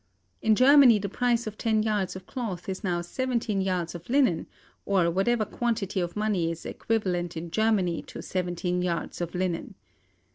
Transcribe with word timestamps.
In 0.41 0.55
Germany 0.55 0.97
the 0.97 1.07
price 1.07 1.45
of 1.45 1.59
ten 1.59 1.83
yards 1.83 2.15
of 2.15 2.25
cloth 2.25 2.67
is 2.67 2.83
now 2.83 3.01
seventeen 3.01 3.61
yards 3.61 3.93
of 3.93 4.09
linen, 4.09 4.47
or 4.83 5.11
whatever 5.11 5.45
quantity 5.45 5.99
of 5.99 6.15
money 6.15 6.49
is 6.49 6.65
equivalent 6.65 7.37
in 7.37 7.51
Germany 7.51 8.01
to 8.07 8.23
seventeen 8.23 8.81
yards 8.81 9.21
of 9.21 9.35
linen. 9.35 9.75